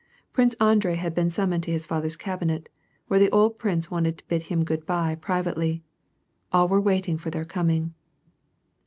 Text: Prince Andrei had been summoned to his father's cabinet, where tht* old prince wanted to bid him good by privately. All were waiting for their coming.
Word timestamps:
Prince 0.33 0.55
Andrei 0.55 0.95
had 0.95 1.13
been 1.13 1.29
summoned 1.29 1.61
to 1.61 1.71
his 1.71 1.85
father's 1.85 2.15
cabinet, 2.15 2.69
where 3.07 3.19
tht* 3.19 3.29
old 3.31 3.59
prince 3.59 3.91
wanted 3.91 4.17
to 4.17 4.25
bid 4.27 4.41
him 4.49 4.63
good 4.65 4.83
by 4.83 5.13
privately. 5.13 5.83
All 6.51 6.67
were 6.67 6.81
waiting 6.81 7.19
for 7.19 7.29
their 7.29 7.45
coming. 7.45 7.93